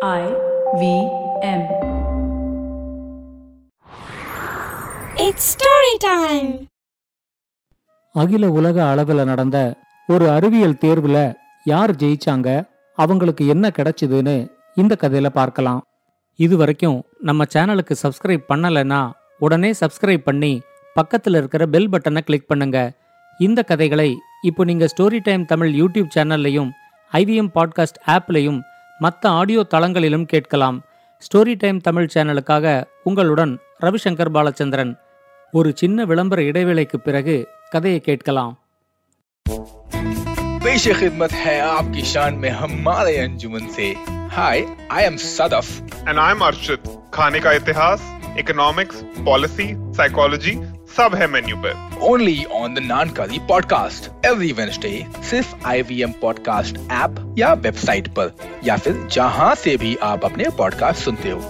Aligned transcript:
I 0.00 0.24
V 0.80 0.82
M. 1.42 1.62
It's 5.16 5.44
story 5.54 5.94
time. 6.04 6.50
அகில 8.14 8.50
உலக 8.50 8.76
அளவுல 8.84 9.24
நடந்த 9.24 9.56
ஒரு 10.08 10.26
அறிவியல் 10.30 10.78
தேர்வுல 10.84 11.18
யார் 11.66 11.94
ஜெயிச்சாங்க 11.96 12.48
அவங்களுக்கு 12.98 13.46
என்ன 13.46 13.72
கிடைச்சதுன்னு 13.78 14.36
இந்த 14.76 14.96
கதையில 15.00 15.30
பார்க்கலாம் 15.30 15.82
இது 16.38 16.56
வரைக்கும் 16.56 16.98
நம்ம 17.20 17.44
சேனலுக்கு 17.54 17.96
சப்ஸ்கிரைப் 18.02 18.48
பண்ணலைன்னா 18.52 19.00
உடனே 19.38 19.72
சப்ஸ்கிரைப் 19.82 20.28
பண்ணி 20.30 20.52
பக்கத்துல 20.96 21.36
இருக்கிற 21.36 21.66
பெல் 21.66 21.90
பட்டனை 21.90 22.20
கிளிக் 22.20 22.50
பண்ணுங்க 22.52 22.78
இந்த 23.40 23.62
கதைகளை 23.62 24.10
இப்போ 24.42 24.64
நீங்க 24.64 24.86
ஸ்டோரி 24.86 25.22
டைம் 25.22 25.44
தமிழ் 25.44 25.72
யூடியூப் 25.74 26.14
சேனல்லையும் 26.14 26.70
ஐவிஎம் 27.12 27.52
பாட்காஸ்ட் 27.54 28.02
ஆப்லையும் 28.06 28.58
மற்ற 28.99 29.31
ஆடியோ 29.31 29.61
தளங்களிலும் 29.73 30.25
கேட்கலாம் 30.25 30.77
ஸ்டோரி 31.21 31.53
டைம் 31.55 31.79
தமிழ் 31.81 32.11
சேனலுக்காக 32.13 32.65
உங்களுடன் 33.03 33.53
ரவிசங்கர் 33.79 34.31
பாலச்சந்திரன் 34.31 34.93
ஒரு 35.53 35.69
சின்ன 35.75 36.05
விளம்பர 36.05 36.41
இடைவேளைக்கு 36.43 36.99
பிறகு 36.99 37.37
கதையை 37.69 38.01
கேட்கலாம் 38.01 38.53
पेश 40.65 40.83
खिदमत 40.93 41.33
है 41.35 41.55
आपकी 41.69 42.01
शान 42.03 42.33
में 42.35 42.49
हमारे 42.51 43.15
अंजुमन 43.17 43.63
से 43.69 43.87
hi 44.29 44.59
I 44.91 45.03
am 45.03 45.15
Sadaf 45.25 45.67
and 46.07 46.17
I 46.17 46.31
am 46.31 46.41
Arshit 46.41 46.83
खाने 47.13 47.39
का 47.39 47.51
इतिहास 47.53 48.01
इकोनॉमिक्स 48.37 48.97
पॉलिसी 49.25 49.67
साइकोलॉजी 49.93 50.53
सब 50.97 51.15
है 51.15 51.27
मेन्यू 51.27 51.55
पे 51.57 51.71
only 52.07 52.43
on 52.53 52.73
the 52.73 52.79
नानकारी 52.85 53.39
podcast 53.47 54.09
every 54.25 54.51
Wednesday 54.51 54.93
सिर्फ 55.29 55.67
आईवीएम 55.67 56.11
पॉडकास्ट 56.21 56.77
ऐप 56.93 57.15
या 57.39 57.53
वेबसाइट 57.63 58.07
पर 58.15 58.31
या 58.65 58.77
फिर 58.77 58.95
जहां 59.11 59.53
से 59.55 59.75
भी 59.77 59.95
आप 60.03 60.25
अपने 60.25 60.49
पॉडकास्ट 60.57 61.03
सुनते 61.03 61.31
हो 61.31 61.41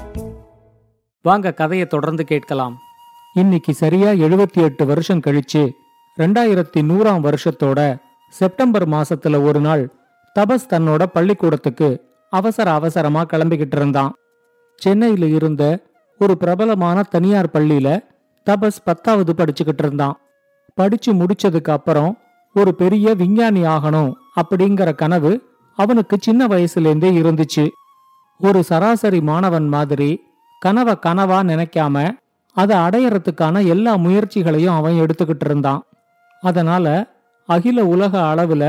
வாங்க 1.25 1.51
கதையை 1.51 1.85
தொடர்ந்து 1.87 2.23
கேட்கலாம் 2.23 2.73
இன்னைக்கு 3.35 3.73
சரியா 3.73 4.09
எழுபத்தி 4.25 4.61
எட்டு 4.63 4.83
வருஷம் 4.85 5.21
கழிச்சு 5.21 5.61
ரெண்டாயிரத்தி 6.17 6.81
நூறாம் 6.81 7.23
வருஷத்தோட 7.23 7.79
செப்டம்பர் 8.33 8.85
மாசத்துல 8.89 9.39
ஒரு 9.43 9.59
நாள் 9.59 9.83
தபஸ் 10.35 10.69
தன்னோட 10.71 11.03
பள்ளிக்கூடத்துக்கு 11.13 11.89
அவசர 12.33 12.67
அவசரமா 12.73 13.21
கிளம்பிக்கிட்டு 13.23 13.75
இருந்தான் 13.75 14.11
சென்னையில 14.81 15.25
இருந்த 15.31 15.63
ஒரு 16.21 16.33
பிரபலமான 16.37 17.03
தனியார் 17.09 17.53
பள்ளியில 17.53 17.89
தபஸ் 18.48 18.84
பத்தாவது 18.84 19.32
படிச்சுக்கிட்டு 19.36 19.82
இருந்தான். 19.84 20.16
படிச்சு 20.74 21.10
முடிச்சதுக்கு 21.14 21.70
அப்புறம் 21.70 22.18
ஒரு 22.54 22.74
பெரிய 22.74 23.14
விஞ்ஞானி 23.14 23.62
ஆகணும் 23.62 24.12
அப்படிங்கிற 24.40 24.94
கனவு 24.94 25.32
அவனுக்கு 25.78 26.16
சின்ன 26.20 26.46
வயசுலேருந்தே 26.46 27.10
இருந்துச்சு. 27.22 27.64
ஒரு 28.40 28.62
சராசரி 28.62 29.20
மாணவன் 29.20 29.68
மாதிரி 29.68 30.10
கனவை 30.58 30.94
கனவா 31.06 31.38
நினைக்காம 31.50 31.96
அதை 32.56 32.76
அடையறதுக்கான 32.76 33.66
எல்லா 33.66 33.94
முயற்சிகளையும் 33.94 34.76
அவன் 34.76 35.00
எடுத்துக்கிட்டு 35.00 35.44
இருந்தான். 35.44 35.82
அதனால 36.42 36.86
அகில 37.48 37.84
உலக 37.84 38.14
அளவுல 38.32 38.64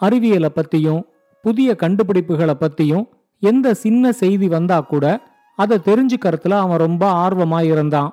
அறிவியலை 0.00 0.50
பத்தியும் 0.54 1.02
புதிய 1.44 1.76
கண்டுபிடிப்புகளை 1.82 2.54
பத்தியும் 2.60 3.04
எந்த 3.42 3.74
சின்ன 3.74 4.12
செய்தி 4.12 4.48
வந்தா 4.48 4.80
கூட 4.80 5.04
அதை 5.58 5.76
தெரிஞ்சுக்கறதுல 5.84 6.54
அவன் 6.64 6.78
ரொம்ப 6.78 7.04
ஆர்வமா 7.24 7.60
இருந்தான். 7.62 8.10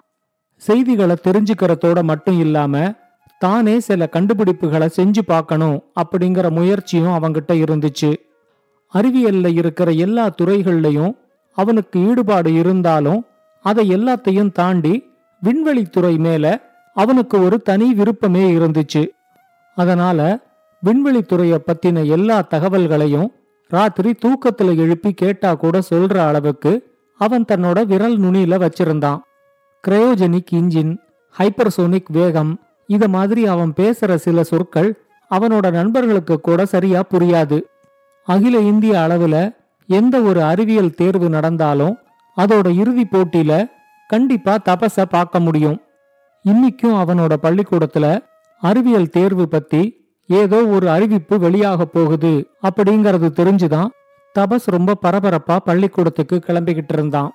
செய்திகளை 0.68 1.16
தெரிஞ்சுக்கிறதோட 1.28 2.00
மட்டும் 2.04 2.40
இல்லாம 2.40 2.84
தானே 3.44 3.76
சில 3.88 4.08
கண்டுபிடிப்புகளை 4.12 4.88
செஞ்சு 4.98 5.22
பார்க்கணும் 5.26 5.78
அப்படிங்கிற 6.02 6.48
முயற்சியும் 6.58 7.16
அவங்கிட்ட 7.18 7.54
இருந்துச்சு. 7.64 8.12
அறிவியல்ல 8.94 9.48
இருக்கிற 9.62 9.90
எல்லா 10.06 10.26
துறைகள்லையும் 10.30 11.14
அவனுக்கு 11.58 11.98
ஈடுபாடு 12.10 12.52
இருந்தாலும் 12.54 13.22
அதை 13.66 13.84
எல்லாத்தையும் 13.96 14.52
தாண்டி 14.52 14.94
விண்வெளித்துறை 15.42 16.14
மேல 16.18 16.46
அவனுக்கு 16.96 17.36
ஒரு 17.46 17.58
தனி 17.70 17.88
விருப்பமே 17.94 18.44
இருந்துச்சு. 18.58 19.04
அதனால 19.78 20.20
விண்வெளித்துறைய 20.84 21.56
பத்தின 21.68 22.06
எல்லா 22.16 22.38
தகவல்களையும் 22.54 23.30
ராத்திரி 23.72 24.12
தூக்கத்துல 24.24 24.72
எழுப்பி 24.78 25.12
கேட்டா 25.14 25.52
கூட 25.64 25.76
சொல்ற 25.90 26.16
அளவுக்கு 26.30 26.72
அவன் 27.20 27.46
தன்னோட 27.52 27.80
விரல் 27.92 28.18
நுனியில 28.20 28.56
வச்சிருந்தான். 28.66 29.22
கிரயோஜெனிக் 29.88 30.52
இன்ஜின் 30.52 30.98
ஹைப்பர்சோனிக் 31.38 32.12
வேகம் 32.12 32.52
இத 32.90 33.08
மாதிரி 33.08 33.48
அவன் 33.48 33.74
பேசுற 33.76 34.16
சில 34.16 34.44
சொற்கள் 34.44 34.90
அவனோட 35.32 35.72
நண்பர்களுக்கு 35.72 36.42
கூட 36.42 36.66
சரியா 36.66 37.04
புரியாது. 37.14 37.58
அகில 38.28 38.60
இந்திய 38.60 38.94
அளவுல 38.98 39.56
எந்த 39.90 40.22
ஒரு 40.22 40.44
அறிவியல் 40.44 40.94
தேர்வு 40.94 41.30
நடந்தாலும் 41.30 41.98
அதோட 42.38 42.68
இறுதி 42.76 43.08
போட்டியில 43.12 43.70
கண்டிப்பா 44.08 44.58
தபஸ 44.70 45.06
பார்க்க 45.10 45.40
முடியும். 45.40 45.82
இன்னைக்கும் 46.46 46.98
அவனோட 47.04 47.34
பள்ளிக்கூடத்துல 47.42 48.06
அறிவியல் 48.62 49.10
தேர்வு 49.10 49.48
பத்தி 49.48 49.82
ஏதோ 50.28 50.66
ஒரு 50.66 50.90
அறிவிப்பு 50.90 51.38
வெளியாக 51.38 51.82
போகுது 51.82 52.34
அப்படிங்கறது 52.64 53.30
தெரிஞ்சுதான் 53.40 53.90
தபஸ் 54.36 54.68
ரொம்ப 54.76 54.96
பரபரப்பா 55.02 55.58
பள்ளிக்கூடத்துக்கு 55.58 56.44
கிளம்பிக்கிட்டு 56.48 56.94
இருந்தான். 56.98 57.32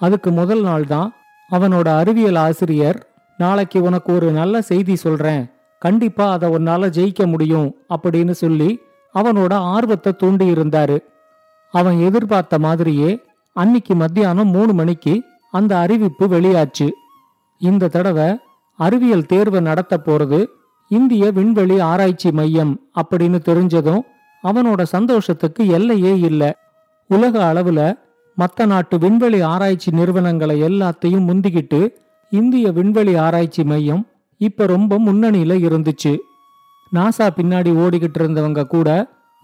அதுக்கு 0.00 0.30
முதல் 0.30 0.62
நாள் 0.62 0.86
தான் 0.86 1.10
அவனோட 1.52 1.88
அறிவியல் 1.96 2.34
ஆசிரியர் 2.34 2.98
நாளைக்கு 3.38 3.82
உனக்கு 3.82 4.14
ஒரு 4.14 4.30
நல்ல 4.30 4.62
செய்தி 4.62 4.96
சொல்றேன். 4.96 5.42
கண்டிப்பா 5.78 6.32
அதை 6.32 6.48
உன்னால 6.50 6.88
ஜெயிக்க 6.96 7.26
முடியும் 7.26 7.68
அப்படின்னு 7.88 8.30
சொல்லி 8.30 8.80
அவனோட 9.14 9.52
ஆர்வத்தை 9.52 10.12
தூண்டி 10.16 10.52
இருந்தாரு. 10.52 10.96
அவன் 11.74 11.98
எதிர்பார்த்த 12.00 12.58
மாதிரியே 12.58 13.10
அன்னிக்கு 13.56 13.94
மத்தியானம் 13.94 14.48
மூணு 14.48 14.72
மணிக்கு 14.72 15.22
அந்த 15.50 15.78
அறிவிப்பு 15.78 16.26
வெளியாச்சு. 16.26 16.88
இந்த 17.58 17.88
தடவை 17.88 18.28
அறிவியல் 18.78 19.26
தேர்வு 19.26 19.60
நடத்த 19.60 20.00
போறது 20.06 20.46
இந்திய 20.88 21.30
விண்வெளி 21.30 21.80
ஆராய்ச்சி 21.80 22.30
மையம் 22.30 22.72
அப்படின்னு 22.94 23.38
தெரிஞ்சதும் 23.48 24.02
அவனோட 24.44 24.82
சந்தோஷத்துக்கு 24.82 25.66
எல்லையே 25.66 26.18
இல்லை. 26.18 26.52
உலக 27.10 27.34
அளவுல 27.52 27.80
மத்த 28.38 28.66
நாட்டு 28.66 28.98
விண்வெளி 28.98 29.40
ஆராய்ச்சி 29.40 29.90
நிறுவனங்களை 29.90 30.62
எல்லாத்தையும் 30.62 31.26
முந்திக்கிட்டு 31.28 31.80
இந்திய 32.30 32.72
விண்வெளி 32.72 33.14
ஆராய்ச்சி 33.16 33.64
மையம் 33.64 34.06
இப்ப 34.40 34.66
ரொம்ப 34.66 34.98
முன்னணியில 34.98 35.56
இருந்துச்சு. 35.68 36.12
நாசா 36.94 37.26
பின்னாடி 37.36 37.70
ஓடிக்கிட்டு 37.82 38.18
இருந்தவங்க 38.18 38.62
கூட 38.64 38.88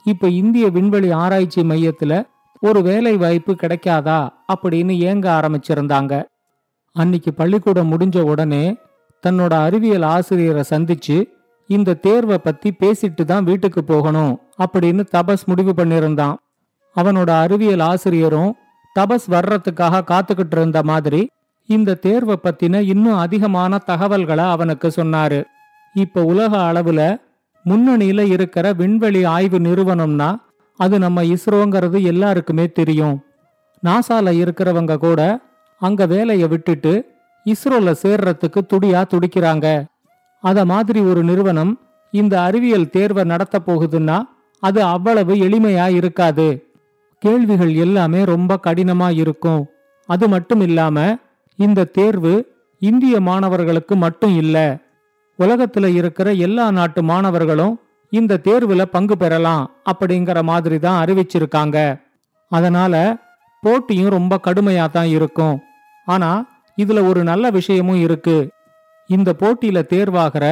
இப்ப 0.04 0.28
இந்திய 0.28 0.68
விண்வெளி 0.68 1.10
ஆராய்ச்சி 1.10 1.62
மையத்துல 1.62 2.26
ஒரு 2.60 2.82
வேலை 2.82 3.16
வாய்ப்பு 3.16 3.52
கிடைக்காதா 3.52 4.28
அப்படின்னு 4.54 4.94
ஏங்க 5.08 5.26
ஆரம்பிச்சிருந்தாங்க. 5.38 6.22
அன்னைக்கு 6.92 7.34
பள்ளிக்கூடம் 7.34 7.92
முடிஞ்ச 7.92 8.20
உடனே 8.20 8.76
தன்னோட 9.24 9.52
அறிவியல் 9.52 10.02
ஆசிரியரை 10.02 10.62
சந்திச்சு 10.70 11.16
இந்த 11.66 11.94
தேர்வை 11.94 12.38
பத்தி 12.38 12.70
பேசிட்டு 12.80 13.24
தான் 13.24 13.44
வீட்டுக்கு 13.44 13.84
போகணும் 13.84 14.40
அப்படின்னு 14.64 15.02
தபஸ் 15.14 15.44
முடிவு 15.44 15.72
பண்ணியிருந்தான் 15.76 16.36
அவனோட 16.96 17.30
அறிவியல் 17.44 17.80
ஆசிரியரும் 17.80 18.54
தபஸ் 18.98 19.26
வர்றதுக்காக 19.30 20.02
காத்துக்கிட்டு 20.10 20.56
இருந்த 20.56 20.82
மாதிரி 20.82 21.28
இந்த 21.66 21.94
தேர்வை 21.94 22.36
பத்தின 22.42 22.80
இன்னும் 22.80 23.16
அதிகமான 23.16 23.78
தகவல்களை 23.78 24.44
அவனுக்கு 24.44 24.92
சொன்னாரு. 24.96 25.44
இப்ப 25.94 26.22
உலக 26.22 26.56
அளவுல 26.56 27.20
முன்னணியில 27.64 28.20
இருக்கிற 28.20 28.72
விண்வெளி 28.72 29.24
ஆய்வு 29.24 29.58
நிறுவனம்னா 29.58 30.36
அது 30.76 30.98
நம்ம 30.98 31.22
இஸ்ரோங்கிறது 31.22 32.02
எல்லாருக்குமே 32.02 32.72
தெரியும். 32.72 33.24
நாசால 33.84 34.32
இருக்கிறவங்க 34.42 34.96
கூட 34.96 35.40
அங்க 35.78 36.06
வேலையை 36.06 36.48
விட்டுட்டு 36.48 36.92
இஸ்ரோல 37.44 37.94
சேர்றதுக்கு 38.02 38.60
துடியா 38.72 39.02
துடிக்கிறாங்க. 39.12 39.84
அத 40.40 40.64
மாதிரி 40.64 41.00
ஒரு 41.00 41.22
நிறுவனம் 41.22 41.80
இந்த 42.10 42.40
அறிவியல் 42.42 42.90
தேர்வை 42.90 43.24
நடத்த 43.24 43.58
போகுதுன்னா 43.66 44.22
அது 44.60 44.82
அவ்வளவு 44.82 45.34
எளிமையா 45.34 45.94
இருக்காது. 45.94 46.67
கேள்விகள் 47.18 47.74
எல்லாமே 47.74 48.24
ரொம்ப 48.24 48.60
கடினமா 48.66 49.14
இருக்கும். 49.16 49.62
அது 50.06 50.28
மட்டும் 50.28 50.60
இல்லாம 50.60 51.16
இந்த 51.56 51.84
தேர்வு 51.84 52.34
இந்திய 52.78 53.20
மாணவர்களுக்கு 53.20 53.96
மட்டும் 53.96 54.36
இல்ல. 54.36 54.56
உலகத்துல 55.38 55.86
இருக்கிற 55.94 56.32
எல்லா 56.32 56.70
நாட்டு 56.70 57.02
மாணவர்களும் 57.02 57.80
இந்த 58.10 58.40
தேர்வுல 58.44 58.82
பங்கு 58.82 59.16
பெறலாம் 59.16 59.64
அப்படிங்கிற 59.90 60.42
மாதிரி 60.42 60.78
தான் 60.78 61.06
அறிவிச்சிருக்காங்க. 61.06 62.00
அதனால 62.48 62.94
போட்டியும் 63.60 64.10
ரொம்ப 64.10 64.40
கடுமையா 64.46 64.90
தான் 64.90 65.06
இருக்கும். 65.06 65.56
ஆனா 66.06 66.30
இதுல 66.76 67.08
ஒரு 67.08 67.24
நல்ல 67.24 67.50
விஷயமும் 67.50 68.00
இருக்கு. 68.00 68.48
இந்த 69.06 69.34
போட்டியில 69.40 69.78
தேர்வாகிற 69.92 70.44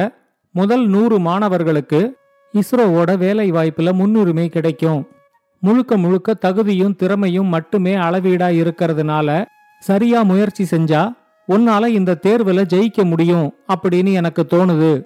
முதல் 0.51 0.87
நூறு 0.87 1.19
மாணவர்களுக்கு 1.19 2.17
இஸ்ரோவோட 2.53 3.17
வேலை 3.17 3.51
வாய்ப்புல 3.51 3.93
முன்னுரிமை 3.93 4.49
கிடைக்கும். 4.49 5.01
முழுக்க 5.59 5.97
முழுக்க 5.97 6.33
தகுதியும் 6.33 6.95
திறமையும் 6.95 7.47
மட்டுமே 7.47 7.95
அளவீடா 7.95 8.49
இருக்கிறதுனால 8.61 9.45
சரியா 9.79 10.21
முயற்சி 10.21 10.63
செஞ்சா 10.63 11.01
உன்னால 11.47 11.85
இந்த 11.87 12.19
தேர்வுல 12.21 12.61
ஜெயிக்க 12.73 13.03
முடியும் 13.03 13.53
அப்படின்னு 13.67 14.13
எனக்கு 14.13 14.47
தோணுது. 14.51 15.03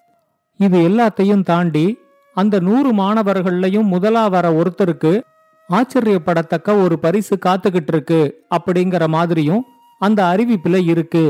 இது 0.58 0.78
எல்லாத்தையும் 0.90 1.44
தாண்டி 1.44 1.98
அந்த 2.34 2.60
நூறு 2.60 2.94
மாணவர்களையும் 2.94 3.86
முதலா 3.86 4.28
வர 4.28 4.52
ஒருத்தருக்கு 4.52 5.22
ஆச்சரியப்படத்தக்க 5.70 6.84
ஒரு 6.84 7.00
பரிசு 7.00 7.38
காத்துக்கிட்டு 7.46 7.88
இருக்கு 7.88 8.46
அப்படிங்கிற 8.56 9.08
மாதிரியும் 9.08 9.64
அந்த 10.00 10.24
அறிவிப்புல 10.24 10.86
இருக்கு. 10.86 11.26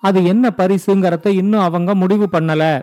அது 0.00 0.24
என்ன 0.24 0.54
பரிசுங்கிறத 0.56 1.28
இன்னும் 1.28 1.60
அவங்க 1.60 1.94
முடிவு 1.94 2.28
பண்ணல. 2.32 2.82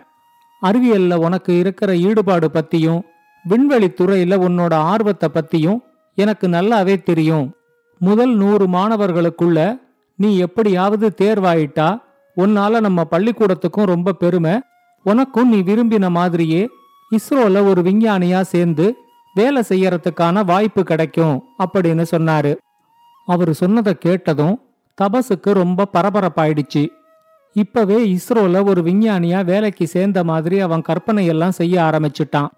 அறிவியல்ல 0.62 1.14
உனக்கு 1.14 1.58
இருக்கிற 1.58 1.96
ஈடுபாடு 1.96 2.50
பத்தியும் 2.54 3.02
விண்வெளி 3.44 3.86
துறையில 3.86 4.34
உன்னோட 4.46 4.74
ஆர்வத்தை 4.74 5.28
பத்தியும் 5.34 5.78
எனக்கு 6.14 6.48
நல்லாவே 6.48 7.02
தெரியும். 7.02 7.52
முதல் 7.98 8.34
நூறு 8.36 8.66
மாணவர்களுக்குள்ள 8.66 9.80
நீ 10.16 10.38
எப்படியாவது 10.38 11.14
தேர்வாயிட்டா 11.20 12.02
உன்னால 12.36 12.80
நம்ம 12.80 13.04
பள்ளிக்கூடத்துக்கும் 13.10 13.86
ரொம்ப 13.86 14.12
பெருமை. 14.12 14.60
உனக்கும் 15.02 15.48
நீ 15.48 15.58
விரும்பின 15.58 16.10
மாதிரியே 16.10 16.68
இஸ்ரோல 17.10 17.66
ஒரு 17.68 17.82
விஞ்ஞானியா 17.82 18.40
சேர்ந்து 18.40 18.94
வேலை 19.34 19.62
செய்யறதுக்கான 19.68 20.44
வாய்ப்பு 20.44 20.82
கிடைக்கும் 20.82 21.42
அப்படின்னு 21.58 22.04
சொன்னாரு. 22.10 22.56
அவர் 23.26 23.52
சொன்னதை 23.52 23.98
கேட்டதும் 23.98 24.60
தபசுக்கு 25.02 25.52
ரொம்ப 25.52 25.88
பரபரப்பாயிடுச்சு. 25.92 26.88
இப்பவே 27.52 28.18
இஸ்ரோல 28.18 28.68
ஒரு 28.68 28.82
விஞ்ஞானியா 28.82 29.44
வேலைக்கு 29.44 29.86
சேர்ந்த 29.86 30.24
மாதிரி 30.24 30.60
அவன் 30.60 30.82
கற்பனையெல்லாம் 30.88 31.48
செய்ய 31.48 31.82
ஆரம்பிச்சிட்டான். 31.82 32.48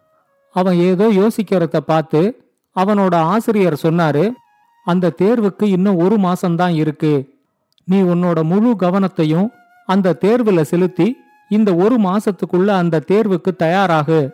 அவன் 0.55 0.77
ஏதோ 0.79 1.09
யோசிக்கிறத 1.11 1.77
பார்த்து 1.77 2.47
அவனோட 2.77 3.15
ஆசிரியர் 3.15 3.83
சொன்னாரு 3.83 4.33
அந்த 4.87 5.13
தேர்வுக்கு 5.23 5.63
இன்னும் 5.63 5.97
ஒரு 5.97 6.17
மாசம்தான் 6.17 6.75
இருக்கு. 6.75 7.29
நீ 7.85 8.01
உன்னோட 8.03 8.43
முழு 8.43 8.71
கவனத்தையும் 8.79 9.49
அந்த 9.87 10.17
தேர்வுல 10.21 10.61
செலுத்தி 10.61 11.17
இந்த 11.49 11.75
ஒரு 11.75 12.01
மாசத்துக்குள்ள 12.01 12.67
அந்த 12.67 13.03
தேர்வுக்கு 13.07 13.51
தயாராகு. 13.59 14.31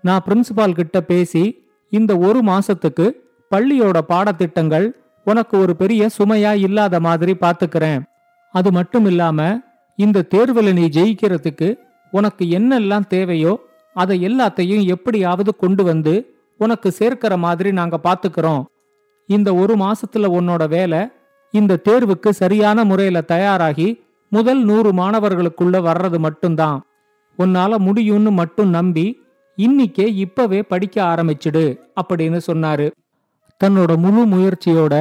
நான் 0.00 0.24
பிரின்சிபால் 0.28 0.74
கிட்ட 0.74 1.00
பேசி 1.00 1.44
இந்த 1.90 2.18
ஒரு 2.18 2.40
மாசத்துக்கு 2.42 3.06
பள்ளியோட 3.50 3.98
பாடத்திட்டங்கள் 4.08 4.86
உனக்கு 5.24 5.58
ஒரு 5.58 5.76
பெரிய 5.76 6.08
சுமையா 6.18 6.52
இல்லாத 6.56 7.00
மாதிரி 7.00 7.36
பாத்துக்கிறேன் 7.40 8.02
அது 8.50 8.72
மட்டும் 8.72 9.04
இல்லாம 9.04 9.62
இந்த 9.96 10.26
தேர்வுல 10.34 10.72
நீ 10.72 10.84
ஜெயிக்கிறதுக்கு 10.88 11.68
உனக்கு 12.10 12.44
என்னெல்லாம் 12.58 13.06
தேவையோ 13.06 13.52
அதை 13.96 14.16
எல்லாத்தையும் 14.28 14.84
எப்படியாவது 14.84 15.50
கொண்டு 15.56 15.84
வந்து 15.84 16.14
உனக்கு 16.60 16.88
சேர்க்கிற 16.90 17.36
மாதிரி 17.36 17.70
நாங்க 17.72 17.96
பாத்துக்கிறோம் 18.04 18.64
இந்த 19.28 19.54
ஒரு 19.54 19.74
மாசத்துல 19.76 20.28
உன்னோட 20.38 20.64
வேலை 20.68 21.00
இந்த 21.54 21.80
தேர்வுக்கு 21.88 22.30
சரியான 22.42 22.84
முறையில 22.84 23.20
தயாராகி 23.20 23.88
முதல் 24.32 24.62
நூறு 24.64 24.90
மாணவர்களுக்குள்ள 24.92 25.76
வர்றது 25.88 26.18
மட்டும்தான். 26.18 26.78
உன்னால 27.38 27.72
முடியும்னு 27.86 28.30
மட்டும் 28.30 28.68
நம்பி 28.68 29.06
இன்னிக்கே 29.58 30.06
இப்பவே 30.14 30.60
படிக்க 30.62 30.96
ஆரம்பிச்சிடு 31.04 31.64
அப்படின்னு 32.00 32.40
சொன்னாரு. 32.46 32.86
தன்னோட 33.60 33.92
முழு 33.96 34.22
முயற்சியோட 34.26 34.94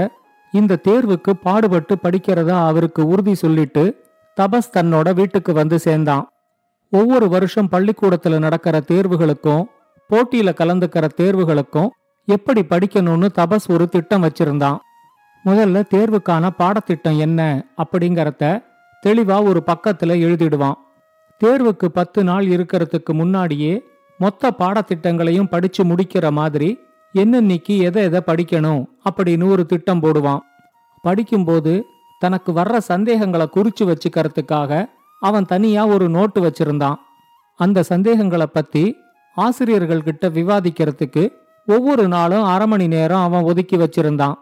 இந்த 0.53 0.79
தேர்வுக்கு 0.87 1.31
பாடுபட்டு 1.41 1.95
படிக்கிறதா 2.03 2.57
அவருக்கு 2.65 3.01
உறுதி 3.07 3.35
சொல்லிட்டு 3.35 3.83
தபஸ் 4.37 4.73
தன்னோட 4.73 5.13
வீட்டுக்கு 5.13 5.53
வந்து 5.53 5.79
சேர்ந்தான். 5.79 6.25
ஒவ்வொரு 6.95 7.27
வருஷம் 7.29 7.69
பள்ளிக்கூடத்துல 7.71 8.39
நடக்கிற 8.39 8.75
தேர்வுகளுக்கும் 8.91 9.63
போட்டியில 10.09 10.49
கலந்துக்கிற 10.59 11.05
தேர்வுகளுக்கும் 11.19 11.89
எப்படி 12.27 12.61
படிக்கணும்னு 12.61 13.27
தபஸ் 13.37 13.67
ஒரு 13.67 13.85
திட்டம் 13.89 14.23
வச்சிருந்தான். 14.23 14.77
முதல்ல 15.45 15.81
தேர்வுக்கான 15.93 16.49
பாடத்திட்டம் 16.49 17.19
என்ன 17.19 17.41
அப்படிங்கறத 17.77 18.63
தெளிவா 19.05 19.37
ஒரு 19.43 19.63
பக்கத்துல 19.67 20.13
எழுதிடுவான். 20.27 20.77
தேர்வுக்கு 21.41 21.87
பத்து 21.93 22.23
நாள் 22.23 22.45
இருக்கிறதுக்கு 22.45 23.13
முன்னாடியே 23.13 23.73
மொத்த 24.19 24.51
பாடத்திட்டங்களையும் 24.59 25.49
படிச்சு 25.49 25.83
முடிக்கிற 25.83 26.31
மாதிரி 26.31 26.69
என்னன்னைக்கு 27.13 27.75
எதை 27.87 28.03
எதை 28.03 28.21
படிக்கணும் 28.25 28.83
அப்படின்னு 29.09 29.45
ஒரு 29.49 29.65
திட்டம் 29.65 30.03
போடுவான். 30.03 30.43
படிக்கும்போது 31.01 31.73
தனக்கு 32.19 32.51
வர்ற 32.51 32.77
சந்தேகங்களை 32.77 33.47
குறிச்சு 33.55 33.83
வச்சுக்கிறதுக்காக 33.83 34.73
அவன் 35.19 35.45
தனியா 35.45 35.85
ஒரு 35.85 36.09
நோட்டு 36.09 36.41
வச்சிருந்தான். 36.41 36.95
அந்த 37.57 37.83
சந்தேகங்களை 37.83 38.45
பத்தி 38.45 38.95
ஆசிரியர்கள்கிட்ட 39.37 40.25
விவாதிக்கிறதுக்கு 40.25 41.29
ஒவ்வொரு 41.67 42.07
நாளும் 42.07 42.43
அரை 42.43 42.67
மணி 42.67 42.87
நேரம் 42.87 43.21
அவன் 43.21 43.43
ஒதுக்கி 43.43 43.77
வச்சிருந்தான். 43.77 44.33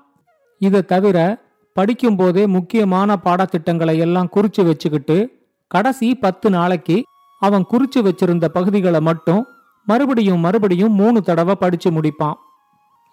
இதை 0.60 0.82
தவிர 0.82 1.42
படிக்கும்போதே 1.80 2.48
முக்கியமான 2.48 3.16
பாடத்திட்டங்களை 3.24 3.98
எல்லாம் 3.98 4.30
குறிச்சு 4.36 4.66
வச்சுக்கிட்டு 4.66 5.30
கடைசி 5.68 6.16
பத்து 6.16 6.50
நாளைக்கு 6.50 7.04
அவன் 7.40 7.66
குறிச்சு 7.72 8.00
வச்சிருந்த 8.00 8.46
பகுதிகளை 8.46 9.02
மட்டும் 9.02 9.48
மறுபடியும் 9.86 10.40
மறுபடியும் 10.40 10.94
மூணு 10.94 11.22
தடவை 11.22 11.56
படிச்சு 11.56 11.92
முடிப்பான். 11.92 12.34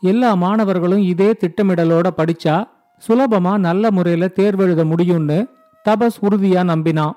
எல்லா 0.00 0.34
மாணவர்களும் 0.34 1.02
இதே 1.02 1.30
திட்டமிடலோட 1.30 2.08
படிச்சா 2.16 2.64
சுலபமா 3.08 3.58
நல்ல 3.58 3.90
முறையில 3.90 4.28
தேர்வெழுத 4.34 4.84
முடியும்னு 4.84 5.46
தபஸ் 5.88 6.18
உறுதியா 6.22 6.64
நம்பினான். 6.64 7.12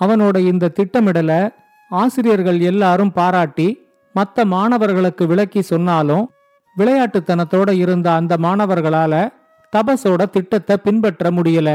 அவனோட 0.00 0.36
இந்த 0.38 0.68
திட்டமிடலை 0.68 1.40
ஆசிரியர்கள் 1.90 2.58
எல்லாரும் 2.60 3.12
பாராட்டி 3.12 3.68
மற்ற 4.12 4.44
மாணவர்களுக்கு 4.44 5.26
விளக்கி 5.26 5.60
சொன்னாலும் 5.62 6.30
விளையாட்டுத்தனத்தோட 6.76 7.70
இருந்த 7.72 8.12
அந்த 8.12 8.36
மாணவர்களால 8.42 9.14
தபஸோட 9.72 10.30
திட்டத்தை 10.30 10.76
பின்பற்ற 10.76 11.30
முடியல. 11.30 11.70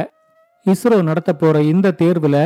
இஸ்ரோ 0.66 1.02
நடத்த 1.02 1.32
போற 1.34 1.62
இந்த 1.62 1.96
தேர்வுல 1.98 2.38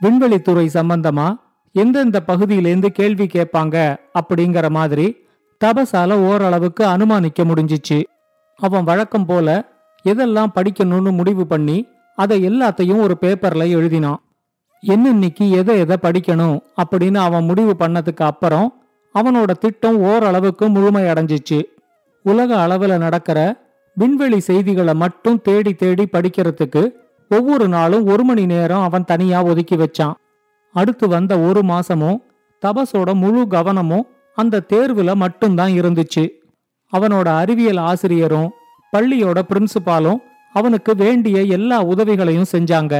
விண்வெளித்துறை 0.00 0.66
சம்பந்தமா 0.72 1.28
எந்தெந்த 1.72 2.22
பகுதியிலேருந்து 2.26 2.88
கேள்வி 2.88 3.26
கேட்பாங்க 3.26 3.76
அப்படிங்கிற 4.20 4.68
மாதிரி 4.68 5.06
தபஸால 5.64 6.12
ஓரளவுக்கு 6.12 6.84
அனுமானிக்க 6.84 7.44
முடிஞ்சிச்சு. 7.44 7.98
அவன் 8.60 8.84
வழக்கம் 8.84 9.26
போல 9.26 9.48
எதெல்லாம் 10.04 10.54
படிக்கணும்னு 10.54 11.12
முடிவு 11.12 11.46
பண்ணி 11.46 11.88
அதை 12.18 12.48
எல்லாத்தையும் 12.48 13.00
ஒரு 13.00 13.16
பேப்பர்ல 13.20 13.64
எழுதினான். 13.78 14.20
என்னன்னைக்கு 14.86 15.50
எதை 15.50 15.78
எதை 15.78 15.96
படிக்கணும் 16.02 16.60
அப்படின்னு 16.82 17.16
அவன் 17.16 17.44
முடிவு 17.44 17.76
பண்ணதுக்கு 17.78 18.22
அப்புறம் 18.22 18.82
அவனோட 19.14 19.50
திட்டம் 19.50 19.98
ஓரளவுக்கு 19.98 20.68
முழுமையடைஞ்சிச்சு. 20.68 21.62
உலக 22.22 22.60
அளவில் 22.60 22.98
நடக்கிற 22.98 23.38
விண்வெளி 23.94 24.40
செய்திகளை 24.40 24.94
மட்டும் 24.94 25.40
தேடி 25.40 25.74
தேடி 25.74 26.08
படிக்கிறதுக்கு 26.12 26.90
ஒவ்வொரு 27.30 27.68
நாளும் 27.68 28.06
ஒரு 28.06 28.24
மணி 28.24 28.46
நேரம் 28.46 28.82
அவன் 28.82 29.04
தனியா 29.04 29.44
ஒதுக்கி 29.44 29.76
வச்சான். 29.76 30.14
அடுத்து 30.72 31.08
வந்த 31.08 31.38
ஒரு 31.38 31.60
மாசமும் 31.60 32.18
தபஸோட 32.66 33.14
முழு 33.14 33.48
கவனமும் 33.48 34.06
அந்த 34.34 34.62
தேர்வுல 34.72 35.14
மட்டும்தான் 35.14 35.70
இருந்துச்சு. 35.70 36.28
அவனோட 36.92 37.28
அறிவியல் 37.28 37.76
ஆசிரியரும் 37.76 38.50
பள்ளியோட 38.96 39.42
பிரின்சிபாலும் 39.48 40.22
அவனுக்கு 40.52 40.96
வேண்டிய 40.96 41.42
எல்லா 41.42 41.82
உதவிகளையும் 41.82 42.52
செஞ்சாங்க. 42.52 42.94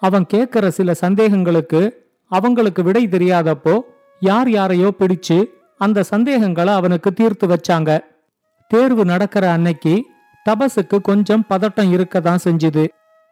அவன் 0.00 0.26
கேட்கிற 0.26 0.70
சில 0.70 0.92
சந்தேகங்களுக்கு 1.00 1.90
அவங்களுக்கு 2.30 2.82
விடை 2.82 3.06
தெரியாதப்போ 3.06 3.80
யார் 4.20 4.50
யாரையோ 4.50 4.94
பிடிச்சு 4.98 5.44
அந்த 5.78 6.02
சந்தேகங்களை 6.02 6.74
அவனுக்கு 6.74 7.12
தீர்த்து 7.12 7.46
வச்சாங்க. 7.46 8.00
தேர்வு 8.68 9.04
நடக்கிற 9.04 9.50
அன்னைக்கு 9.50 10.06
தபஸுக்கு 10.46 11.00
கொஞ்சம் 11.00 11.44
பதட்டம் 11.48 11.90
இருக்கதான் 11.96 12.38
செஞ்சுது. 12.44 12.88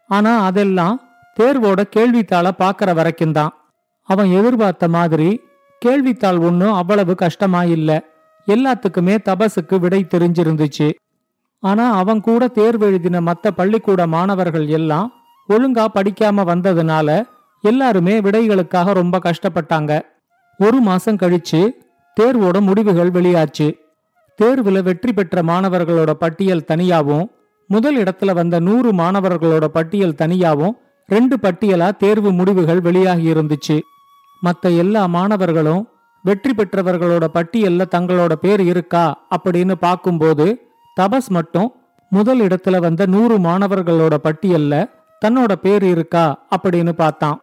ஆனா 0.08 0.44
அதெல்லாம் 0.44 1.02
தேர்வோட 1.40 1.80
கேள்வித்தாளை 1.96 2.50
பார்க்கற 2.58 2.94
வரைக்கும் 2.94 3.32
தான். 3.32 3.52
அவன் 4.02 4.32
எதிர்பார்த்த 4.32 4.88
மாதிரி 4.88 5.40
கேள்வித்தாள் 5.84 6.40
ஒன்றும் 6.40 6.72
அவ்வளவு 6.72 7.14
கஷ்டமா 7.14 7.64
இல்ல. 7.64 7.90
எல்லாத்துக்குமே 8.46 9.14
தபஸுக்கு 9.28 9.78
விடை 9.78 10.06
தெரிஞ்சிருந்துச்சு. 10.14 10.90
ஆனா 11.60 11.92
அவன் 11.92 12.20
கூட 12.20 12.48
தேர்வு 12.48 12.86
எழுதின 12.86 13.20
மற்ற 13.20 13.50
பள்ளிக்கூட 13.50 14.06
மாணவர்கள் 14.06 14.66
எல்லாம் 14.66 15.23
ஒழுங்கா 15.48 15.84
படிக்காம 15.94 16.44
வந்ததுனால 16.50 17.08
எல்லாருமே 17.64 18.20
விடைகளுக்காக 18.20 18.92
ரொம்ப 18.92 19.20
கஷ்டப்பட்டாங்க. 19.24 19.92
ஒரு 20.60 20.80
மாசம் 20.80 21.16
கழிச்சு 21.16 21.60
தேர்வோட 22.16 22.60
முடிவுகள் 22.60 23.10
வெளியாச்சு. 23.10 23.68
தேர்வுல 24.38 24.82
வெற்றி 24.82 25.12
பெற்ற 25.12 25.42
மாணவர்களோட 25.42 26.10
பட்டியல் 26.10 26.68
தனியாவும் 26.68 27.26
முதல் 27.70 27.96
இடத்துல 27.96 28.32
வந்த 28.34 28.56
நூறு 28.58 28.92
மாணவர்களோட 28.92 29.64
பட்டியல் 29.64 30.18
தனியாவும் 30.18 30.74
ரெண்டு 31.08 31.36
பட்டியலா 31.42 31.96
தேர்வு 31.96 32.30
முடிவுகள் 32.32 32.80
வெளியாகி 32.80 33.26
இருந்துச்சு. 33.32 33.76
மற்ற 34.40 34.70
எல்லா 34.70 35.06
மாணவர்களும் 35.06 35.82
வெற்றி 36.22 36.52
பெற்றவர்களோட 36.54 37.24
பட்டியல்ல 37.34 37.82
தங்களோட 37.94 38.32
பேர் 38.32 38.60
இருக்கா 38.60 39.26
அப்படின்னு 39.36 39.74
பார்க்கும்போது 39.80 40.46
தபஸ் 41.00 41.28
மட்டும் 41.28 41.68
முதல் 42.12 42.40
இடத்துல 42.40 42.78
வந்த 42.78 43.06
நூறு 43.06 43.38
மாணவர்களோட 43.38 44.14
பட்டியல்ல 44.26 44.74
தன்னோட 45.24 45.52
பேர் 45.54 45.84
இருக்கா 45.84 46.46
அப்படின்னு 46.56 46.92
பார்த்தான். 46.92 47.40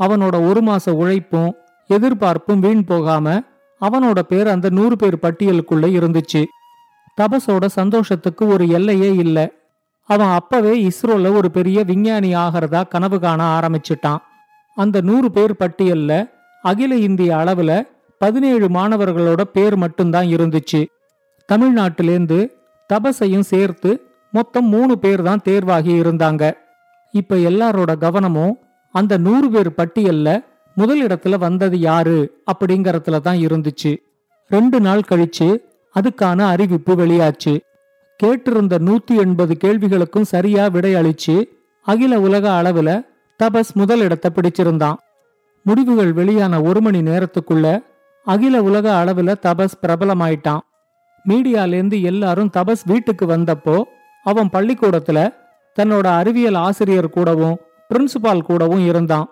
அவனோட 0.00 0.36
ஒரு 0.48 0.60
மாச 0.60 0.90
உழைப்பும் 0.90 1.54
எதிர்பார்ப்பும் 1.86 2.60
வீண் 2.60 2.84
போகாம 2.84 3.42
அவனோட 3.80 4.20
பேர் 4.20 4.48
அந்த 4.48 4.68
நூறு 4.70 4.96
பேர் 4.96 5.18
பட்டியலுக்குள்ள 5.22 5.86
இருந்துச்சு. 5.98 6.44
தபஸோட 7.20 7.66
சந்தோஷத்துக்கு 7.66 8.46
ஒரு 8.46 8.68
எல்லையே 8.68 9.14
இல்லை. 9.14 9.46
அவன் 10.08 10.28
அப்பவே 10.28 10.88
இஸ்ரோல 10.88 11.36
ஒரு 11.36 11.50
பெரிய 11.50 11.84
விஞ்ஞானி 11.84 12.34
ஆகிறதா 12.34 12.88
கனவு 12.88 13.20
காண 13.20 13.58
ஆரம்பிச்சிட்டான். 13.58 14.18
அந்த 14.74 15.00
நூறு 15.00 15.30
பேர் 15.30 15.54
பட்டியல்ல 15.58 16.30
அகில 16.62 16.96
இந்திய 16.96 17.34
அளவுல 17.34 17.72
பதினேழு 18.18 18.68
மாணவர்களோட 18.68 19.42
பேர் 19.42 19.76
மட்டும்தான் 19.76 20.26
இருந்துச்சு. 20.26 20.84
தமிழ்நாட்டிலேந்து 21.52 22.48
தபஸையும் 22.92 23.48
சேர்த்து 23.52 23.90
மொத்தம் 24.30 24.68
மூணு 24.68 24.98
பேர் 24.98 25.22
தான் 25.22 25.40
தேர்வாகி 25.42 26.00
இருந்தாங்க. 26.00 26.52
இப்ப 27.10 27.36
எல்லாரோட 27.36 27.98
கவனமும் 27.98 28.58
அந்த 28.92 29.16
நூறு 29.16 29.50
பேர் 29.50 29.74
பட்டியல்ல 29.76 30.44
முதலிடத்துல 30.76 31.38
வந்தது 31.38 31.78
யாரு 31.78 32.42
அப்படிங்கறதுல 32.52 33.20
தான் 33.20 33.36
இருந்துச்சு. 33.36 33.96
ரெண்டு 34.48 34.80
நாள் 34.80 35.02
கழிச்சு 35.08 35.56
அதுக்கான 35.94 36.40
அறிவிப்பு 36.40 36.96
வெளியாச்சு. 36.96 37.58
கேட்டிருந்த 38.22 38.78
நூத்தி 38.78 39.16
எண்பது 39.16 39.56
கேள்விகளுக்கும் 39.64 40.22
சரியா 40.22 40.66
விடையளிச்சு 40.66 41.44
அகில 41.82 42.20
உலக 42.20 42.62
அளவுல 42.62 43.06
தபஸ் 43.42 43.72
முதலிடத்தை 43.74 44.30
பிடிச்சிருந்தான். 44.34 44.94
முடிவுகள் 45.62 46.12
வெளியான 46.12 46.62
ஒரு 46.62 46.80
மணி 46.80 47.00
நேரத்துக்குள்ள 47.00 47.84
அகில 48.24 48.62
உலக 48.62 49.04
அளவுல 49.04 49.34
தபஸ் 49.42 49.78
பிரபலமாயிட்டான். 49.82 50.58
மீடியாலேருந்து 51.28 52.02
எல்லாரும் 52.02 52.50
தபஸ் 52.56 52.84
வீட்டுக்கு 52.84 53.26
வந்தப்போ 53.26 53.82
அவன் 54.22 54.48
பள்ளிக்கூடத்துல 54.52 55.34
தன்னோட 55.78 56.06
அறிவியல் 56.20 56.58
ஆசிரியர் 56.66 57.14
கூடவும் 57.16 57.56
பிரின்சிபால் 57.90 58.46
கூடவும் 58.48 58.84
இருந்தான். 58.86 59.26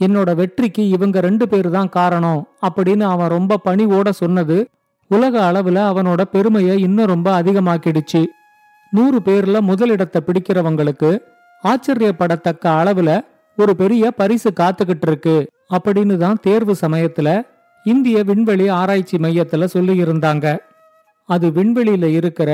என்னோட 0.00 0.30
வெற்றிக்கு 0.34 0.82
இவங்க 0.88 1.20
ரெண்டு 1.20 1.44
பேர் 1.48 1.68
தான் 1.70 1.88
காரணம் 1.88 2.40
அப்படின்னு 2.66 3.04
அவன் 3.14 3.28
ரொம்ப 3.28 3.58
பணிவோட 3.64 4.08
சொன்னது 4.10 4.56
உலக 5.10 5.34
அளவுல 5.52 5.78
அவனோட 5.90 6.22
பெருமையை 6.34 6.80
இன்னும் 6.80 7.10
ரொம்ப 7.12 7.28
அதிகமாக்கிடுச்சு. 7.42 8.22
நூறு 8.90 9.18
பேர்ல 9.24 9.60
முதலிடத்தை 9.60 10.20
பிடிக்கிறவங்களுக்கு 10.26 11.10
ஆச்சரியப்படத்தக்க 11.64 12.64
அளவுல 12.80 13.10
ஒரு 13.58 13.72
பெரிய 13.76 14.10
பரிசு 14.10 14.50
காத்துக்கிட்டு 14.60 15.06
இருக்கு 15.08 15.36
அப்படின்னு 15.72 16.16
தான் 16.16 16.38
தேர்வு 16.42 16.74
சமயத்துல 16.80 17.28
இந்திய 17.86 18.18
விண்வெளி 18.22 18.66
ஆராய்ச்சி 18.68 19.16
மையத்துல 19.16 19.66
சொல்லியிருந்தாங்க. 19.74 20.46
அது 21.28 21.46
விண்வெளியில 21.48 22.04
இருக்கிற 22.18 22.50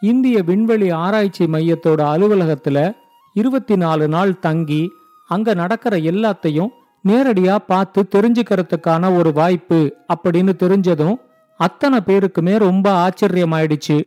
இந்திய 0.00 0.42
விண்வெளி 0.42 0.90
ஆராய்ச்சி 0.90 1.44
மையத்தோட 1.44 2.00
அலுவலகத்துல 2.12 2.96
இருபத்தி 3.34 3.76
நாலு 3.76 4.08
நாள் 4.08 4.38
தங்கி 4.38 4.90
அங்க 5.28 5.54
நடக்கிற 5.54 5.96
எல்லாத்தையும் 5.96 6.68
நேரடியா 7.08 7.56
பார்த்து 7.56 8.08
தெரிஞ்சுக்கிறதுக்கான 8.14 9.16
ஒரு 9.16 9.32
வாய்ப்பு 9.32 9.96
அப்படின்னு 10.14 10.52
தெரிஞ்சதும் 10.62 11.16
அத்தனை 11.56 11.98
பேருக்குமே 12.06 12.58
ரொம்ப 12.58 12.86
ஆச்சரியமாயிடுச்சு. 13.06 14.02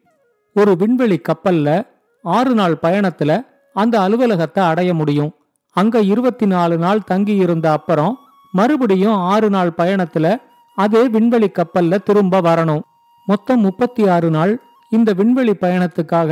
ஒரு 0.53 0.75
விண்வெளி 0.75 1.21
கப்பல்ல 1.21 1.87
ஆறு 2.23 2.53
நாள் 2.53 2.77
பயணத்துல 2.81 3.45
அந்த 3.73 3.99
அலுவலகத்தை 3.99 4.63
அடைய 4.63 4.93
முடியும். 4.93 5.31
அங்க 5.71 5.99
இருபத்தி 5.99 6.45
நாலு 6.45 6.77
நாள் 6.77 7.03
தங்கி 7.03 7.35
இருந்த 7.35 7.71
அப்புறம் 7.71 8.17
மறுபடியும் 8.51 9.15
ஆறு 9.15 9.49
நாள் 9.49 9.73
பயணத்துல 9.77 10.35
அதே 10.75 11.07
விண்வெளி 11.07 11.49
கப்பல்ல 11.49 12.03
திரும்ப 12.03 12.41
வரணும். 12.41 12.81
மொத்தம் 13.25 13.59
முப்பத்தி 13.59 14.07
ஆறு 14.07 14.29
நாள் 14.29 14.61
இந்த 14.95 15.13
விண்வெளி 15.13 15.53
பயணத்துக்காக 15.61 16.31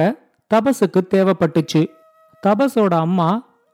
தபஸுக்கு 0.51 1.01
தேவைப்பட்டுச்சு. 1.13 1.81
தபஸோட 2.47 2.93
அம்மா 2.93 3.29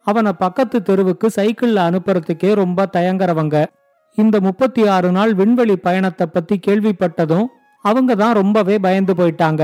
அவனை 0.08 0.32
பக்கத்து 0.34 0.77
தெருவுக்கு 0.82 1.27
சைக்கிள்ல 1.36 1.79
அனுப்புறதுக்கே 1.88 2.53
ரொம்ப 2.53 2.89
தயங்குறவங்க. 2.98 3.65
இந்த 4.15 4.39
முப்பத்தி 4.39 4.88
ஆறு 4.88 5.12
நாள் 5.12 5.34
விண்வெளி 5.34 5.75
பயணத்தை 5.77 6.27
பத்தி 6.27 6.60
கேள்விப்பட்டதும் 6.67 7.48
அவங்க 7.82 8.15
தான் 8.15 8.34
ரொம்பவே 8.34 8.79
பயந்து 8.79 9.13
போயிட்டாங்க. 9.13 9.63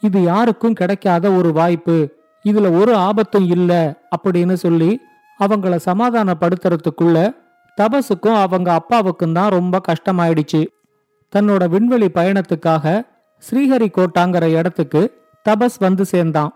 இது 0.00 0.22
யாருக்கும் 0.22 0.72
கிடைக்காத 0.72 1.30
ஒரு 1.30 1.52
வாய்ப்பு. 1.52 1.96
இதுல 2.44 2.80
ஒரு 2.80 2.94
ஆபத்தும் 2.94 3.48
இல்ல 3.50 3.72
அப்படின்னு 4.16 4.52
சொல்லி 4.52 4.90
அவங்கள 5.38 5.76
சமாதானப்படுத்துறதுக்குள்ள 5.84 7.18
தபஸுக்கும் 7.76 8.40
அவங்க 8.40 8.72
அப்பாவுக்கும் 8.72 9.32
தான் 9.32 9.50
ரொம்ப 9.50 9.80
கஷ்டமாயிடுச்சு. 9.88 10.62
தன்னோட 11.32 11.68
விண்வெளி 11.68 12.08
பயணத்துக்காக 12.14 12.86
ஸ்ரீஹரிகோட்டாங்கிற 13.48 14.44
இடத்துக்கு 14.58 15.02
தபஸ் 15.48 15.78
வந்து 15.78 16.04
சேர்ந்தான். 16.04 16.52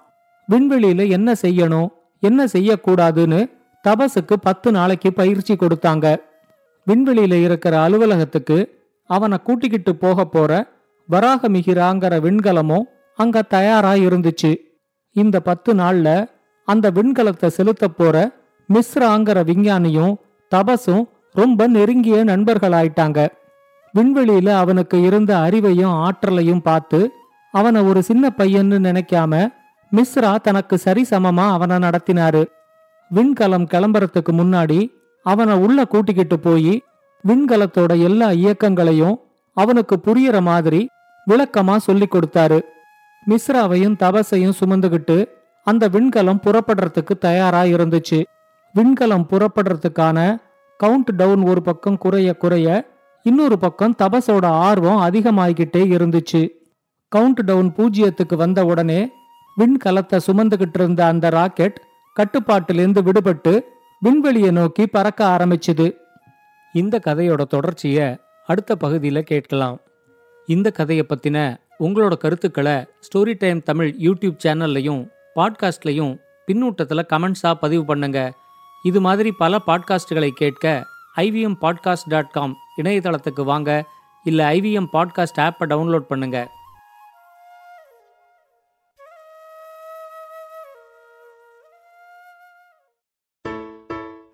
விண்வெளியில 0.49 1.09
என்ன 1.09 1.33
செய்யணும் 1.43 1.89
என்ன 2.19 2.45
செய்யக்கூடாதுன்னு 2.45 3.41
தபஸுக்கு 3.85 4.35
பத்து 4.41 4.73
நாளைக்கு 4.73 5.13
பயிற்சி 5.13 5.55
கொடுத்தாங்க. 5.55 6.17
விண்வெளியில 6.87 7.35
இருக்கிற 7.43 7.89
அலுவலகத்துக்கு 7.89 8.59
அவனை 9.11 9.39
கூட்டிக்கிட்டு 9.39 9.97
போக 9.97 10.25
போற 10.25 10.53
வராகமிகிராங்கிற 11.11 12.15
விண்கலமும் 12.27 12.87
அங்க 13.19 13.43
தயாரா 13.43 13.93
இருந்துச்சு. 13.93 14.53
இந்த 15.13 15.41
பத்து 15.41 15.75
நாள்ல 15.75 16.09
அந்த 16.69 16.91
விண்கலத்தை 16.91 17.47
செலுத்த 17.47 17.89
போற 17.89 18.31
மிஸ்ராங்கிற 18.69 19.39
விஞ்ஞானியும் 19.51 20.15
தபஸும் 20.53 21.05
ரொம்ப 21.33 21.67
நெருங்கிய 21.67 22.25
நண்பர்களாயிட்டாங்க. 22.25 23.29
விண்வெளியில 23.95 24.49
அவனுக்கு 24.63 24.97
இருந்த 25.01 25.33
அறிவையும் 25.37 25.95
ஆற்றலையும் 26.05 26.63
பார்த்து 26.63 27.01
அவனை 27.55 27.81
ஒரு 27.83 28.03
சின்ன 28.03 28.31
பையன்னு 28.39 28.79
நினைக்காம 28.87 29.49
மிஸ்ரா 29.93 30.31
தனக்கு 30.37 30.77
சரிசமமா 30.85 31.45
அவனை 31.57 31.77
நடத்தினாரு. 31.77 32.43
விண்கலம் 33.11 33.67
கிளம்புறதுக்கு 33.73 34.33
முன்னாடி 34.33 34.81
அவனை 35.27 35.55
உள்ள 35.55 35.85
கூட்டிக்கிட்டு 35.85 36.39
போய் 36.39 36.75
விண்கலத்தோட 37.25 37.93
எல்லா 38.03 38.29
இயக்கங்களையும் 38.31 39.17
அவனுக்கு 39.57 39.97
புரியற 40.07 40.41
மாதிரி 40.41 40.81
விளக்கமா 41.27 41.77
சொல்லி 41.77 42.09
கொடுத்தாரு. 42.11 42.59
மிஸ்ராவையும் 43.27 43.99
தபசையும் 44.03 44.57
சுமந்துகிட்டு 44.61 45.19
அந்த 45.67 45.89
விண்கலம் 45.89 46.43
புறப்படுறதுக்கு 46.47 47.15
தயாரா 47.19 47.63
இருந்துச்சு. 47.75 48.19
விண்கலம் 48.75 49.29
புறப்படுறதுக்கான 49.31 50.19
கவுண்ட் 50.81 51.13
டவுன் 51.17 51.43
ஒரு 51.43 51.63
பக்கம் 51.63 51.99
குறைய 51.99 52.31
குறைய 52.37 52.69
இன்னொரு 53.25 53.59
பக்கம் 53.59 53.95
தபஸோட 53.99 54.47
ஆர்வம் 54.47 55.03
அதிகமாகிக்கிட்டே 55.03 55.83
இருந்துச்சு. 55.97 56.49
கவுண்ட் 57.17 57.43
டவுன் 57.45 57.73
பூஜ்ஜியத்துக்கு 57.77 58.37
வந்த 58.37 58.65
உடனே 58.65 59.11
விண்கலத்தை 59.59 60.19
சுமந்துகிட்டு 60.27 60.75
இருந்த 60.75 61.07
அந்த 61.07 61.29
ராக்கெட் 61.29 61.81
கட்டுப்பாட்டிலிருந்து 62.17 63.03
விடுபட்டு 63.03 63.61
விண்வெளியை 64.01 64.51
நோக்கி 64.51 64.87
பறக்க 64.87 65.37
ஆரம்பிச்சுது. 65.37 65.97
இந்த 66.73 67.01
கதையோட 67.07 67.45
தொடர்ச்சியை 67.45 68.17
அடுத்த 68.47 68.77
பகுதியில் 68.77 69.23
கேட்கலாம். 69.23 69.81
இந்த 70.47 70.71
கதையை 70.71 71.07
பற்றின 71.09 71.57
உங்களோட 71.81 72.17
கருத்துக்களை 72.17 72.87
ஸ்டோரி 73.07 73.35
டைம் 73.39 73.63
தமிழ் 73.63 73.95
யூடியூப் 73.99 74.39
சேனல்லையும் 74.45 75.09
பாட்காஸ்ட்லையும் 75.37 76.19
பின்னூட்டத்தில் 76.47 77.09
கமெண்ட்ஸாக 77.13 77.55
பதிவு 77.55 77.85
பண்ணுங்க. 77.85 78.35
இது 78.83 79.01
மாதிரி 79.01 79.33
பல 79.33 79.59
பாட்காஸ்டுகளை 79.67 80.29
கேட்க 80.29 80.87
ஐவிஎம் 81.17 81.59
பாட்காஸ்ட் 81.61 82.09
டாட் 82.09 82.31
காம் 82.31 82.57
இணையதளத்துக்கு 82.83 83.45
வாங்க 83.45 83.85
இல்லை 84.25 84.61
ஐவிஎம் 84.61 84.91
பாட்காஸ்ட் 84.93 85.41
ஆப்பை 85.41 85.67
டவுன்லோட் 85.69 86.11
பண்ணுங்க 86.13 86.39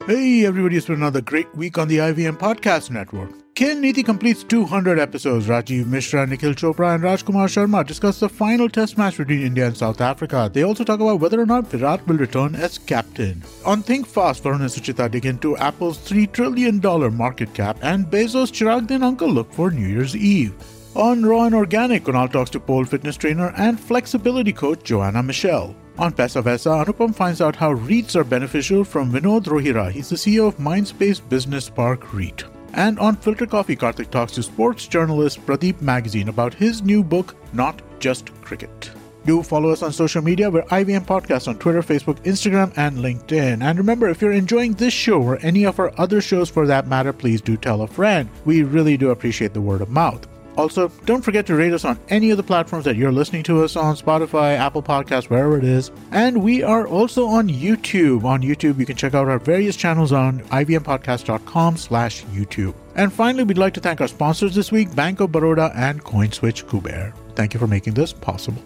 Hey, 0.09 0.44
everybody, 0.44 0.76
it's 0.76 0.87
been 0.87 0.97
another 0.97 1.20
great 1.23 1.54
week 1.54 1.78
on 1.78 1.88
the 1.88 1.99
IVM 1.99 2.37
Podcast 2.37 2.90
Network. 2.90 3.50
Ken 3.61 3.83
Niti 3.83 4.02
completes 4.02 4.43
200 4.43 4.99
episodes. 4.99 5.47
Rajiv 5.47 5.85
Mishra, 5.85 6.26
Nikhil 6.26 6.55
Chopra, 6.55 6.95
and 6.95 7.05
Rajkumar 7.05 7.47
Sharma 7.47 7.87
discuss 7.87 8.19
the 8.19 8.26
final 8.26 8.71
test 8.71 8.97
match 8.97 9.19
between 9.19 9.43
India 9.43 9.67
and 9.67 9.76
South 9.76 10.00
Africa. 10.00 10.50
They 10.50 10.62
also 10.62 10.83
talk 10.83 10.99
about 10.99 11.21
whether 11.21 11.38
or 11.38 11.45
not 11.45 11.67
Virat 11.67 12.09
will 12.09 12.17
return 12.17 12.55
as 12.55 12.79
captain. 12.79 13.43
On 13.67 13.83
Think 13.83 14.07
Fast, 14.07 14.43
Varun 14.45 14.62
and 14.62 14.71
Suchita 14.71 15.11
dig 15.11 15.26
into 15.26 15.59
Apple's 15.59 15.99
$3 15.99 16.33
trillion 16.33 16.81
market 17.14 17.52
cap, 17.52 17.76
and 17.83 18.07
Bezos' 18.07 18.50
Chiragdin 18.50 19.02
uncle 19.02 19.29
look 19.29 19.52
for 19.52 19.71
New 19.71 19.87
Year's 19.87 20.17
Eve. 20.17 20.55
On 20.97 21.23
Raw 21.23 21.45
and 21.45 21.55
Organic, 21.55 22.05
Kunal 22.05 22.33
talks 22.33 22.49
to 22.52 22.61
pole 22.61 22.87
fitness 22.87 23.19
trainer 23.19 23.52
and 23.59 23.79
flexibility 23.79 24.55
coach 24.55 24.85
Joanna 24.85 25.23
Michelle. 25.23 25.76
On 25.99 26.11
Pesa 26.14 26.43
Vesa, 26.43 26.83
Anupam 26.83 27.14
finds 27.14 27.43
out 27.43 27.57
how 27.57 27.75
REITs 27.75 28.17
are 28.17 28.25
beneficial 28.25 28.85
from 28.85 29.12
Vinod 29.12 29.45
Rohira. 29.45 29.90
He's 29.90 30.09
the 30.09 30.17
CEO 30.17 30.49
of 30.49 30.57
Mindspace 30.57 31.21
Business 31.29 31.69
Park 31.69 32.14
REIT. 32.14 32.45
And 32.75 32.99
on 32.99 33.17
Filter 33.17 33.47
Coffee, 33.47 33.77
Karthik 33.77 34.11
talks 34.11 34.33
to 34.33 34.43
sports 34.43 34.87
journalist 34.87 35.45
Pradeep 35.47 35.81
Magazine 35.81 36.29
about 36.29 36.55
his 36.55 36.83
new 36.83 37.03
book, 37.03 37.37
Not 37.53 37.83
Just 37.99 38.33
Cricket. 38.43 38.91
Do 39.27 39.43
follow 39.43 39.69
us 39.69 39.83
on 39.83 39.93
social 39.93 40.23
media. 40.23 40.50
We're 40.50 40.62
IVM 40.62 41.05
Podcast 41.05 41.47
on 41.47 41.59
Twitter, 41.59 41.83
Facebook, 41.83 42.23
Instagram, 42.25 42.73
and 42.77 42.99
LinkedIn. 42.99 43.62
And 43.62 43.79
remember, 43.79 44.09
if 44.09 44.23
you're 44.23 44.33
enjoying 44.33 44.73
this 44.75 44.95
show 44.95 45.21
or 45.21 45.39
any 45.43 45.65
of 45.65 45.79
our 45.79 45.93
other 46.00 46.23
shows 46.23 46.49
for 46.49 46.67
that 46.67 46.87
matter, 46.87 47.12
please 47.12 47.43
do 47.43 47.57
tell 47.57 47.83
a 47.83 47.87
friend. 47.87 48.31
We 48.45 48.62
really 48.62 48.97
do 48.97 49.11
appreciate 49.11 49.53
the 49.53 49.61
word 49.61 49.83
of 49.83 49.91
mouth. 49.91 50.27
Also, 50.57 50.88
don't 51.07 51.23
forget 51.23 51.47
to 51.47 51.54
rate 51.54 51.73
us 51.73 51.85
on 51.85 51.99
any 52.09 52.30
of 52.30 52.37
the 52.37 52.42
platforms 52.42 52.85
that 52.85 52.97
you're 52.97 53.12
listening 53.12 53.42
to 53.45 53.62
us 53.62 53.76
on 53.76 53.97
Spotify, 53.97 54.57
Apple 54.57 54.83
Podcasts, 54.83 55.30
wherever 55.30 55.57
it 55.57 55.64
is. 55.64 55.90
And 56.12 56.42
we 56.42 56.62
are 56.62 56.87
also 56.87 57.26
on 57.26 57.49
YouTube. 57.49 58.25
On 58.25 58.42
YouTube, 58.42 58.78
you 58.78 58.87
can 58.87 58.97
check 58.97 59.14
out 59.14 59.28
our 59.28 59.38
various 59.38 59.76
channels 59.76 60.12
on 60.12 60.40
ivmpodcast.com 60.40 61.76
slash 61.76 62.25
YouTube. 62.26 62.75
And 62.95 63.12
finally, 63.12 63.45
we'd 63.45 63.59
like 63.59 63.75
to 63.75 63.80
thank 63.80 64.00
our 64.00 64.09
sponsors 64.09 64.54
this 64.54 64.71
week, 64.73 64.95
Bank 64.95 65.21
of 65.21 65.30
Baroda 65.30 65.73
and 65.75 66.02
CoinSwitch 66.04 66.64
Kuber. 66.64 67.14
Thank 67.37 67.54
you 67.54 67.61
for 67.61 67.66
making 67.66 67.95
this 67.95 68.12
possible. 68.12 68.62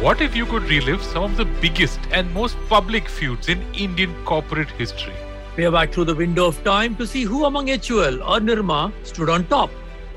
What 0.00 0.20
if 0.20 0.36
you 0.36 0.46
could 0.46 0.62
relive 0.64 1.02
some 1.02 1.24
of 1.24 1.36
the 1.36 1.44
biggest 1.44 1.98
and 2.12 2.32
most 2.32 2.56
public 2.68 3.08
feuds 3.08 3.48
in 3.48 3.62
Indian 3.74 4.14
corporate 4.24 4.70
history? 4.70 5.14
Peer 5.56 5.70
back 5.70 5.92
through 5.92 6.04
the 6.04 6.14
window 6.14 6.46
of 6.46 6.62
time 6.64 6.94
to 6.96 7.06
see 7.06 7.22
who 7.24 7.44
among 7.46 7.68
HUL 7.68 8.22
or 8.22 8.38
Nirma 8.40 8.92
stood 9.04 9.28
on 9.30 9.46
top. 9.46 9.70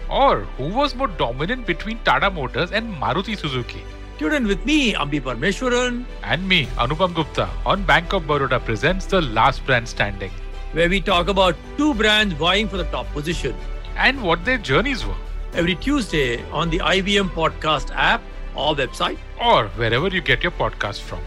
Or 0.10 0.41
who 0.58 0.67
was 0.69 0.96
more 0.96 1.08
dominant 1.08 1.65
between 1.65 2.00
Tata 2.03 2.29
Motors 2.29 2.72
and 2.72 2.93
Maruti 2.96 3.38
Suzuki? 3.38 3.84
Tune 4.17 4.34
in 4.34 4.48
with 4.48 4.65
me, 4.65 4.93
Ambi 4.93 5.22
Parmeshwaran, 5.22 6.03
And 6.24 6.48
me, 6.48 6.65
Anupam 6.77 7.13
Gupta, 7.15 7.48
on 7.65 7.84
Bank 7.84 8.12
of 8.12 8.24
Baroda 8.24 8.60
presents 8.60 9.05
The 9.05 9.22
Last 9.22 9.65
Brand 9.65 9.88
Standing 9.88 10.31
where 10.74 10.88
we 10.88 11.01
talk 11.01 11.29
about 11.29 11.55
two 11.77 11.96
brands 11.96 12.36
vying 12.36 12.67
for 12.67 12.77
the 12.77 12.84
top 12.96 13.08
position. 13.12 13.55
and 13.98 14.22
what 14.22 14.43
their 14.46 14.58
journeys 14.60 15.03
were, 15.05 15.15
Every 15.53 15.74
Tuesday 15.75 16.43
on 16.51 16.69
the 16.69 16.77
IBM 16.79 17.29
Podcast 17.29 17.89
app 17.96 18.22
or 18.55 18.75
website. 18.75 19.17
or 19.41 19.67
wherever 19.69 20.08
you 20.10 20.22
get 20.22 20.43
your 20.43 20.51
podcast 20.51 21.01
from. 21.01 21.22